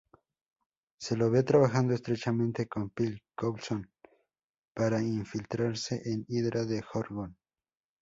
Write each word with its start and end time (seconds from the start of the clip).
Se 0.99 1.15
lo 1.15 1.29
ve 1.29 1.43
trabajando 1.43 1.93
estrechamente 1.93 2.67
con 2.67 2.89
Phil 2.89 3.21
Coulson 3.35 3.87
para 4.73 4.99
infiltrarse 4.99 6.01
en 6.05 6.25
Hydra 6.27 6.65
de 6.65 6.81
Gorgon. 6.91 7.37